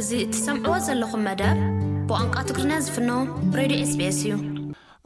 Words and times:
እዚ 0.00 0.12
እትሰምዑዎ 0.24 0.76
ዘለኹም 0.84 1.20
መደር 1.28 1.56
ብንቃ 2.10 2.34
ትግሪ 2.48 2.68
ዝፍ 2.84 2.94
ስ 3.78 4.12
ስ 4.18 4.20
እዩ 4.26 4.30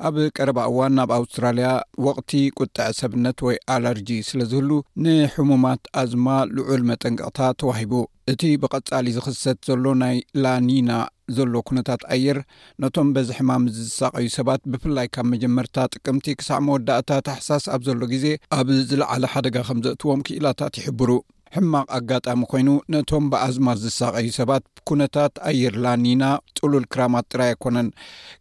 ኣብ 0.09 0.17
ቀረባ 0.37 0.59
እዋን 0.71 0.93
ናብ 0.99 1.11
ኣውስትራልያ 1.17 1.69
ወቅቲ 2.07 2.33
ቁጥዕ 2.59 2.87
ሰብነት 2.99 3.39
ወይ 3.47 3.57
ኣለርጂ 3.77 4.11
ስለ 4.29 4.41
ዝህሉ 4.53 4.71
ንሕሙማት 5.05 5.83
ኣዝማ 6.03 6.27
ልዑል 6.57 6.83
መጠንቅቕታ 6.91 7.41
ተዋሂቡ 7.63 7.95
እቲ 8.35 8.43
ብቐጻሊ 8.65 9.07
ዝኽሰት 9.19 9.59
ዘሎ 9.71 9.85
ናይ 10.05 10.17
ላኒና 10.45 10.91
ዘሎ 11.39 11.53
ኩነታት 11.71 12.05
ኣየር 12.17 12.41
ነቶም 12.85 13.11
በዚ 13.17 13.29
ሕማም 13.41 13.67
ዝሳቀዩ 13.83 14.29
ሰባት 14.39 14.63
ብፍላይ 14.75 15.09
ካብ 15.17 15.29
መጀመርታ 15.35 15.77
ጥቅምቲ 15.95 16.29
ክሳዕ 16.41 16.61
መወዳእታ 16.69 17.11
ኣሕሳስ 17.37 17.67
ኣብ 17.77 17.83
ዘሎ 17.91 18.03
ግዜ 18.15 18.27
ኣብ 18.59 18.69
ዝለዓለ 18.93 19.23
ሓደጋ 19.37 19.57
ከም 19.71 19.81
ዘእትዎም 19.87 20.23
ክእላታት 20.29 20.77
ይሕብሩ 20.83 21.11
ሕማቅ 21.55 21.87
ኣጋጣሚ 21.97 22.41
ኮይኑ 22.53 22.69
ነቶም 22.93 23.25
ብኣዝማ 23.33 23.67
ዝሳቀዩ 23.83 24.29
ሰባት 24.39 24.65
ኩነታት 24.89 25.35
ኣየርላ 25.51 25.87
ኒና 26.05 26.23
ጥሉል 26.59 26.85
ክራማት 26.95 27.27
ጥራይ 27.33 27.51
ኣይኮነን 27.53 27.89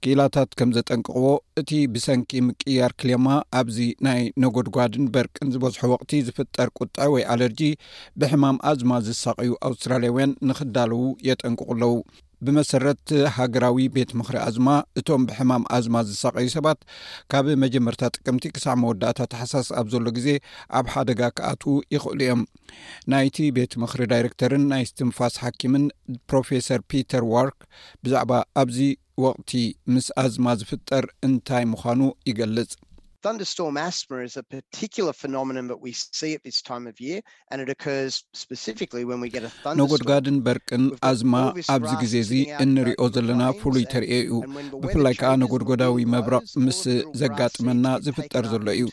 ክኢላታት 0.04 0.50
ከም 0.60 0.70
ዘጠንቅቅዎ 0.78 1.26
እቲ 1.62 1.70
ብሰንኪ 1.96 2.32
ምቅያር 2.48 2.94
ክሊማ 3.04 3.28
ኣብዚ 3.62 3.78
ናይ 4.08 4.24
ነጎድጓድን 4.46 5.06
በርቅን 5.16 5.54
ዝበዝሖ 5.56 5.84
ወቅቲ 5.94 6.12
ዝፍጠር 6.30 6.72
ቁጣ 6.80 6.96
ወይ 7.16 7.26
ኣለርጂ 7.36 7.62
ብሕማም 8.24 8.60
ኣዝማ 8.72 8.92
ዝሳቀዩ 9.10 9.54
ኣውስትራልያውያን 9.70 10.38
ንኽዳለዉ 10.50 11.04
የጠንቅቑ 11.30 11.70
ኣለዉ 11.78 11.94
ብመሰረት 12.46 13.08
ሃገራዊ 13.38 13.78
ቤት 13.96 14.12
ምክሪ 14.20 14.36
ኣዝማ 14.48 14.70
እቶም 15.00 15.24
ብሕማም 15.30 15.64
ኣዝማ 15.76 15.96
ዝሳቀዩ 16.10 16.48
ሰባት 16.58 16.80
ካብ 17.32 17.48
መጀመርታ 17.64 18.02
ጥቅምቲ 18.16 18.46
ክሳዕ 18.56 18.76
መወዳእታ 18.82 19.20
ተሓሳስ 19.32 19.68
ኣብ 19.80 19.88
ዘሎ 19.94 20.06
ግዜ 20.18 20.28
ኣብ 20.80 20.86
ሓደጋ 20.94 21.22
ከኣትዉ 21.38 21.76
ይኽእሉ 21.96 22.20
እዮም 22.28 22.42
ናይቲ 23.14 23.38
ቤት 23.58 23.74
ምክሪ 23.84 24.02
ዳይረክተርን 24.14 24.66
ናይ 24.74 24.84
ስትንፋስ 24.92 25.36
ሓኪምን 25.44 25.86
ፕሮፌሰር 26.32 26.82
ፒተር 26.94 27.24
ዋርክ 27.34 27.60
ብዛዕባ 28.06 28.32
ኣብዚ 28.64 28.80
ወቅቲ 29.26 29.52
ምስ 29.94 30.06
ኣዝማ 30.26 30.46
ዝፍጠር 30.62 31.06
እንታይ 31.28 31.66
ምዃኑ 31.74 32.02
ይገልጽ 32.32 32.72
ነጎድጋድን 39.80 40.38
በርቅን 40.48 40.84
ኣዝማ 41.10 41.34
ኣብዚ 41.76 41.92
ግዜ 42.02 42.14
እዚ 42.26 42.32
እንሪኦ 42.64 43.02
ዘለና 43.18 43.44
ፍሉይ 43.60 43.86
ተሪዮ 43.94 44.18
እዩ 44.24 44.42
ብፍላይ 44.84 45.16
ከዓ 45.22 45.32
ነጎድጎዳዊ 45.44 46.04
መብረቅ 46.16 46.44
ምስ 46.66 46.82
ዘጋጥመና 47.24 47.86
ዝፍጠር 48.08 48.48
ዘሎ 48.54 48.68
እዩ 48.80 48.88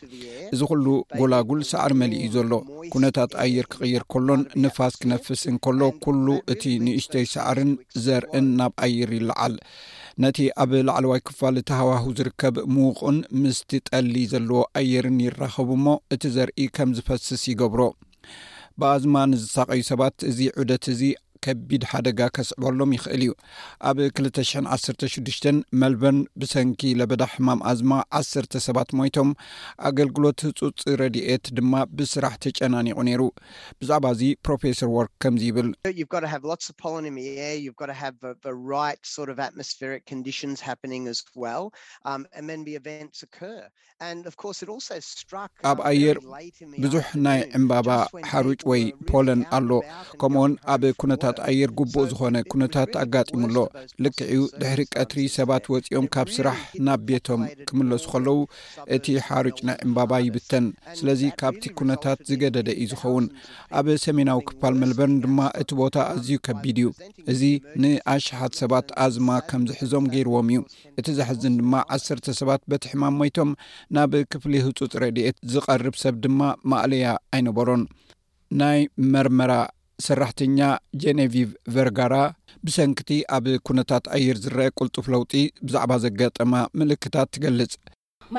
እዚ 0.54 0.60
ኩሉ 0.72 0.86
ጎላጉል 1.20 1.62
ሳዕሪ 1.72 1.92
መሊኢ 2.02 2.28
ዘሎ 2.36 2.52
ኩነታት 2.96 3.32
ኣየር 3.46 3.66
ክቅይር 3.74 4.04
ከሎን 4.14 4.42
ንፋስ 4.64 4.94
ክነፍስ 5.02 5.42
እንከሎ 5.54 5.80
ኩሉ 6.06 6.26
እቲ 6.54 6.62
ንእሽተይ 6.86 7.26
ሳዕርን 7.36 7.72
ዘርእን 8.06 8.46
ናብ 8.60 8.72
ኣየር 8.86 9.10
ይለዓል 9.18 9.56
ነቲ 10.22 10.38
ኣብ 10.62 10.70
ላዕለዋይ 10.86 11.20
ክፋል 11.26 11.54
እቲ 11.60 11.68
ሃዋህ 11.78 12.04
ዝርከብ 12.16 12.56
ምዉቅን 12.72 13.18
ምስቲ 13.42 13.70
ጠሊ 13.88 14.14
ዘለዎ 14.32 14.58
ኣየርን 14.78 15.16
ይራኸቡ 15.24 15.68
ሞ 15.84 15.94
እቲ 16.14 16.22
ዘርኢ 16.34 16.66
ከምዝፈስስ 16.76 17.42
ይገብሮ 17.50 17.80
በኣዝማ 18.80 19.14
ንዝሳቀዩ 19.30 19.82
ሰባት 19.90 20.16
እዚ 20.30 20.38
ዑደት 20.60 20.84
እዚ 20.94 21.00
ከቢድ 21.44 21.82
ሓደጋ 21.90 22.20
ከስዕበሎም 22.36 22.90
ይክእል 22.96 23.22
እዩ 23.24 23.30
ኣብ 23.88 23.96
2ልተሽ 24.06 24.50
1ሽዱሽተ 24.76 25.44
መልበርን 25.82 26.18
ብሰንኪ 26.40 26.80
ለበዳ 27.00 27.22
ሕማም 27.34 27.60
ኣዝማ 27.70 27.92
ዓሰርተ 28.18 28.52
ሰባት 28.66 28.90
ሞይቶም 29.00 29.30
ኣገልግሎት 29.90 30.42
ህፁፅ 30.48 30.84
ረድኤት 31.02 31.44
ድማ 31.58 31.72
ብስራሕ 31.98 32.34
ተጨናኒቁ 32.46 32.98
ነይሩ 33.10 33.22
ብዛዕባ 33.80 34.06
እዚ 34.16 34.22
ፕሮፌሰር 34.48 34.90
ዎርክ 34.98 35.12
ከምዚ 35.24 35.44
ይብልኣብ 35.50 36.44
um, 42.10 42.22
um, 45.70 45.80
ኣየር 45.88 46.18
ብዙሕ 46.84 47.06
ናይ 47.24 47.40
ዕምባባ 47.58 47.88
ሓሩጭ 48.30 48.60
ወይ 48.70 48.82
ፖለን 49.10 49.40
ኣሎ 49.58 49.70
ከምኡውን 50.20 50.52
ኣብ 50.74 50.82
ኩነታ 51.00 51.24
ኣየር 51.50 51.70
ጉቡእ 51.78 52.06
ዝኮነ 52.10 52.36
ኩነታት 52.52 52.92
ኣጋጢሙሎ 53.02 53.56
ልክዕኡ 54.04 54.42
ድሕሪ 54.60 54.80
ቀትሪ 54.96 55.18
ሰባት 55.36 55.64
ወፂኦም 55.72 56.06
ካብ 56.14 56.28
ስራሕ 56.36 56.56
ናብ 56.86 57.00
ቤቶም 57.08 57.42
ክምለሱ 57.68 58.04
ከለዉ 58.12 58.38
እቲ 58.96 59.06
ሓሩጭ 59.26 59.56
ናይ 59.68 59.76
ዕምባባ 59.86 60.12
ይብተን 60.26 60.66
ስለዚ 60.98 61.22
ካብቲ 61.42 61.64
ኩነታት 61.80 62.18
ዝገደደ 62.28 62.68
እዩ 62.80 62.88
ዝኸውን 62.92 63.26
ኣብ 63.80 63.86
ሰሜናዊ 64.06 64.40
ክፋል 64.50 64.74
መልበርን 64.82 65.18
ድማ 65.24 65.38
እቲ 65.62 65.70
ቦታ 65.82 65.94
ኣዝዩ 66.14 66.32
ከቢድ 66.48 66.78
እዩ 66.82 66.90
እዚ 67.34 67.42
ንኣሸሓት 67.82 68.52
ሰባት 68.62 68.88
ኣዝማ 69.06 69.28
ከምዝሕዞም 69.50 70.06
ገይርዎም 70.14 70.50
እዩ 70.54 70.60
እቲ 71.00 71.06
ዘሕዝን 71.18 71.56
ድማ 71.62 71.74
ዓሰርተ 71.96 72.26
ሰባት 72.40 72.62
በትሕማም 72.70 73.16
ሞይቶም 73.22 73.50
ናብ 73.98 74.12
ክፍሊ 74.32 74.54
ህፁፅ 74.68 74.92
ረድኤት 75.04 75.36
ዝቀርብ 75.54 75.96
ሰብ 76.04 76.14
ድማ 76.26 76.40
ማእለያ 76.70 77.06
ኣይነበሮን 77.36 77.82
ናይ 78.60 78.80
መርመራ 79.12 79.50
ሰራሕተኛ 80.06 80.58
ጀነቪቭ 81.02 81.48
ቨርጋራ 81.74 82.14
ብሰንኪቲ 82.66 83.10
ኣብ 83.36 83.44
ኩነታት 83.68 84.04
ኣየር 84.16 84.36
ዝረአ 84.44 84.66
ቅልጡፍ 84.78 85.04
ለውጢ 85.14 85.32
ብዛዕባ 85.66 85.90
ዘጋጠማ 86.06 86.52
ምልክታት 86.80 87.28
ትገልጽ 87.36 87.72
um, 88.32 88.38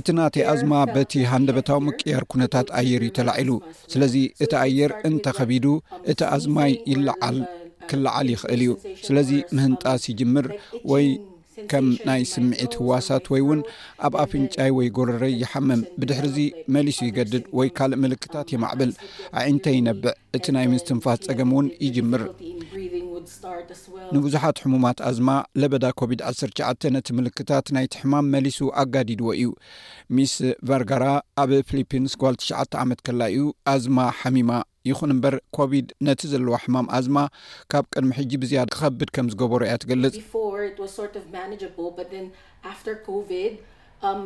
እቲ 0.00 0.06
ናቲ 0.18 0.34
ኣዝማ 0.52 0.72
በቲ 0.94 1.12
ሃንደበታዊ 1.32 1.78
ምቅያር 1.88 2.24
ኩነታት 2.34 2.68
ኣየር 2.80 3.02
እዩ 3.06 3.10
ተላዒሉ 3.18 3.50
ስለዚ 3.94 4.14
እቲ 4.46 4.52
ኣየር 4.64 4.90
እንተኸቢዱ 5.10 5.66
እቲ 6.12 6.20
ኣዝማይ 6.36 6.72
um, 6.78 6.82
ይለዓል 6.92 7.38
ክላዓል 7.92 8.28
ይኽእል 8.34 8.60
እዩ 8.66 8.70
uh, 8.76 8.80
ስለዚ 9.08 9.30
uh, 9.42 9.46
ምህንጣስ 9.58 10.02
ይጅምር 10.12 10.46
uh, 10.56 10.58
ወይ 10.92 11.06
ከም 11.70 11.86
ናይ 12.08 12.22
ስምዒት 12.32 12.72
ህዋሳት 12.80 13.24
ወይ 13.32 13.42
ውን 13.48 13.60
ኣብ 14.06 14.14
ኣፍንጫይ 14.24 14.70
ወይ 14.78 14.88
ጎረረይ 14.98 15.34
ይሓምም 15.42 15.82
ብድሕሪዚ 16.00 16.38
መሊሱ 16.76 16.98
ይገድድ 17.08 17.44
ወይ 17.60 17.70
ካልእ 17.78 18.00
ምልክታት 18.04 18.48
ይማዕብል 18.56 18.92
ዓዒንተ 19.40 19.64
ይነብዕ 19.78 20.12
እቲ 20.38 20.46
ናይ 20.56 20.66
ምስትንፋስ 20.74 21.20
ጸገም 21.28 21.52
ውን 21.56 21.68
ይጅምር 21.86 22.24
ንብዙሓት 24.16 24.58
ሕሙማት 24.62 24.98
ኣዝማ 25.08 25.30
ለበዳ 25.60 25.84
ኮቪድ-19 26.00 26.86
ነቲ 26.94 27.08
ምልክታት 27.18 27.66
ናይቲ 27.76 27.92
ሕማም 28.02 28.26
መሊሱ 28.34 28.58
ኣጋዲድዎ 28.82 29.28
እዩ 29.36 29.50
ሚስ 30.16 30.32
ቫርጋራ 30.68 31.04
ኣብ 31.42 31.50
ፊሊፒንስ 31.68 32.14
ጓል 32.22 32.34
99 32.44 32.78
ዓመት 32.82 33.00
ከላ 33.08 33.20
እዩ 33.34 33.44
ኣዝማ 33.72 33.98
ሓሚማ 34.20 34.50
ይኹን 34.90 35.12
እምበር 35.16 35.36
ኮብድ 35.58 35.88
ነቲ 36.08 36.20
ዘለዋ 36.32 36.54
ሕማም 36.64 36.86
ኣዝማ 36.98 37.18
ካብ 37.74 37.86
ቅድሚ 37.94 38.10
ሕጂ 38.18 38.32
ብዝያድ 38.44 38.70
ክኸብድ 38.76 39.10
ከም 39.16 39.26
ዝገበሩ 39.34 39.60
እያ 39.66 39.76
ትገልጽ 39.84 40.16
Um, 44.08 44.20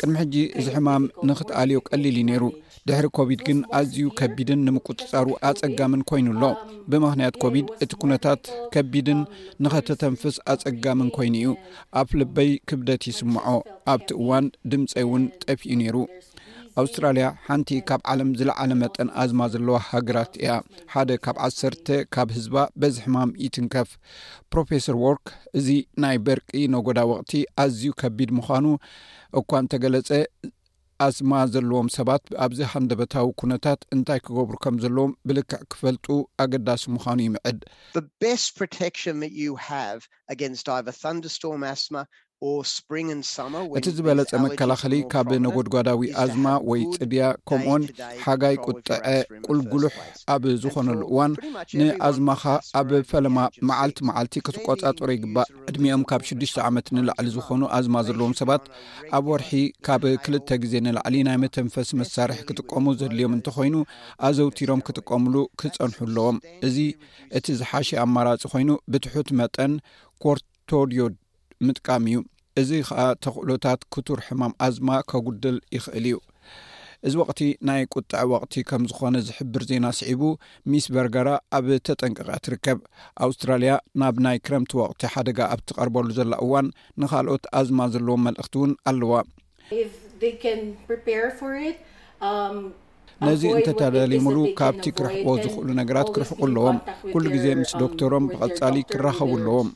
ቅድሚ 0.00 0.12
ሕጂ 0.20 0.34
እዚ 0.60 0.66
ሕማም 0.74 1.02
ንክትኣልዮ 1.28 1.78
ቀሊል 1.88 2.16
ዩ 2.18 2.22
ነይሩ 2.28 2.44
ድሕሪ 2.88 3.06
ኮቢድ 3.18 3.40
ግን 3.48 3.58
ኣዝዩ 3.78 3.96
ከቢድን 4.18 4.60
ንምቁፅፃሩ 4.66 5.26
ኣፀጋምን 5.48 6.02
ኮይኑ 6.10 6.26
ኣሎ 6.34 6.42
um, 6.52 6.56
ብምክንያት 6.92 7.34
ኮቪድ 7.42 7.66
እቲ 7.86 7.90
ኩነታት 8.04 8.40
ከቢድን 8.76 9.20
ንኸተተንፍስ 9.66 10.36
ኣፀጋምን 10.54 11.10
ኮይኑ 11.16 11.34
እዩ 11.40 11.50
ኣብ 12.02 12.06
ፍልበይ 12.12 12.50
ክብደት 12.70 13.02
ይስምዖ 13.10 13.44
ኣብቲ 13.94 14.08
እዋን 14.22 14.46
ድምፀይ 14.72 15.04
እውን 15.08 15.26
ጠፍ 15.46 15.60
ዩ 15.72 15.76
ነይሩ 15.82 15.96
ኣውስትራልያ 16.80 17.26
ሓንቲ 17.44 17.68
ካብ 17.88 18.00
ዓለም 18.12 18.30
ዝለዓለ 18.38 18.70
መጠን 18.80 19.08
ኣዝማ 19.22 19.40
ዘለዋ 19.52 19.76
ሃገራት 19.90 20.32
እያ 20.40 20.50
ሓደ 20.94 21.10
ካብ 21.24 21.36
ዓሰርተ 21.46 21.86
ካብ 22.14 22.28
ህዝባ 22.36 22.56
በዚ 22.80 22.96
ሕማም 23.04 23.30
ይትንከፍ 23.44 23.90
ፕሮፌሰር 24.54 24.96
ዎርክ 25.04 25.24
እዚ 25.60 25.68
ናይ 26.04 26.18
በርቂ 26.26 26.50
ነጎዳ 26.74 26.98
ወቅቲ 27.12 27.32
ኣዝዩ 27.64 27.92
ከቢድ 28.02 28.32
ምዃኑ 28.38 28.66
እኳ 29.42 29.48
እንተገለፀ 29.64 30.10
ኣስማ 31.06 31.32
ዘለዎም 31.54 31.88
ሰባት 31.96 32.22
ኣብዚ 32.44 32.60
ሃንደበታዊ 32.72 33.26
ኩነታት 33.40 33.80
እንታይ 33.96 34.20
ክገብሩ 34.26 34.54
ከም 34.66 34.76
ዘለዎም 34.84 35.12
ብልክዕ 35.28 35.60
ክፈልጡ 35.72 36.06
ኣገዳሲ 36.44 36.84
ምዃኑ 36.96 37.18
ይምዕድ 37.26 37.58
በስት 38.24 38.78
ዩ 39.44 39.54
ገንስ 40.42 40.62
ይቨ 40.70 41.12
ንደርስም 41.18 41.60
ስማ 41.84 41.96
እቲ 43.78 43.90
ዝበለፀ 43.96 44.30
መከላኸሊ 44.44 44.94
ካብ 45.12 45.28
ነጎድጓዳዊ 45.44 46.00
ኣዝማ 46.22 46.46
ወይ 46.70 46.82
ፅድያ 46.96 47.22
ከምኡኦን 47.48 47.82
ሓጋይ 48.24 48.56
ቁጥዐ 48.64 48.96
ቁልጉሉሕ 49.46 49.94
ኣብ 50.34 50.42
ዝኾነሉ 50.62 51.00
እዋን 51.10 51.32
ንኣዝማ 51.80 52.28
ካ 52.42 52.54
ኣብ 52.80 52.90
ፈለማ 53.10 53.38
መዓልቲ 53.70 53.98
መዓልቲ 54.10 54.34
ክትቆፃፅሮ 54.48 55.08
ይግባእ 55.16 55.48
ቅድሚኦም 55.68 56.02
ካብ 56.12 56.22
ሽዱሽተ 56.30 56.58
ዓመት 56.68 56.86
ንላዕሊ 56.98 57.26
ዝኾኑ 57.38 57.62
ኣዝማ 57.78 57.96
ዘለዎም 58.08 58.34
ሰባት 58.42 58.64
ኣብ 59.18 59.24
ወርሒ 59.32 59.52
ካብ 59.88 60.02
ክልተ 60.26 60.48
ግዜ 60.64 60.74
ንላዕሊ 60.86 61.16
ናይ 61.28 61.38
መተንፈሲ 61.44 61.88
መሳርሒ 62.02 62.38
ክጥቀሙ 62.50 62.84
ዘድልዮም 63.02 63.36
እንተኮይኑ 63.38 63.76
ኣዘውቲሮም 64.28 64.84
ክጥቀምሉ 64.88 65.34
ክፀንሑ 65.62 66.00
ኣለዎም 66.08 66.36
እዚ 66.68 66.76
እቲ 67.38 67.46
ዝሓሸ 67.62 67.88
ኣማራፂ 68.06 68.42
ኮይኑ 68.54 68.70
ብትሑት 68.92 69.30
መጠን 69.40 69.72
ኮርቶድዮድ 70.24 71.14
ምጥቃሚ 71.64 72.06
እዩ 72.16 72.20
እዚ 72.60 72.70
ከዓ 72.88 73.00
ተኽእሎታት 73.24 73.80
ክቱር 73.94 74.18
ሕማም 74.26 74.52
ኣዝማ 74.66 74.88
ከጉድል 75.10 75.56
ይኽእል 75.76 76.04
እዩ 76.10 76.14
እዚ 77.06 77.12
ወቕቲ 77.20 77.40
ናይ 77.68 77.82
ቁጣዕ 77.94 78.20
ወቕቲ 78.32 78.54
ከም 78.68 78.82
ዝኾነ 78.90 79.16
ዝሕብር 79.26 79.62
ዜና 79.70 79.86
ስዒቡ 79.98 80.22
ሚስ 80.70 80.86
በርጋራ 80.94 81.28
ኣብ 81.56 81.66
ተጠንቀቃ 81.86 82.28
ትርከብ 82.44 82.78
ኣውስትራልያ 83.26 83.72
ናብ 84.02 84.16
ናይ 84.26 84.38
ክረምቲ 84.46 84.72
ወቕቲ 84.80 85.02
ሓደጋ 85.14 85.38
ኣብትቀርበሉ 85.56 86.06
ዘላ 86.18 86.32
እዋን 86.46 86.68
ንካልኦት 87.02 87.44
ኣዝማ 87.60 87.80
ዘለዎም 87.96 88.24
መልእኽቲ 88.28 88.54
እውን 88.60 88.72
ኣለዋ 88.92 89.14
um, 92.28 92.58
ነዚ 93.26 93.42
እንተተደሊሙሉ 93.58 94.38
ካብቲ 94.58 94.86
ክርሕቦ 94.96 95.26
ዝኽእሉ 95.44 95.68
ነገራት 95.80 96.08
ክርሕቑ 96.16 96.40
ኣለዎም 96.48 96.78
ኩሉ 97.12 97.24
ግዜ 97.36 97.46
ምስ 97.60 97.72
um, 97.76 97.80
ዶክተሮም 97.82 98.24
ብቐጻሊ 98.32 98.76
ክረኸቡ 98.92 99.30
ኣለዎም 99.42 99.68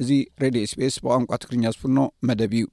እዚ 0.00 0.10
ሬዲ 0.42 0.58
ስፔስ 0.72 0.94
በንቋት 1.06 1.42
ክርኛስpኖው 1.50 2.08
መደቢዩው 2.30 2.70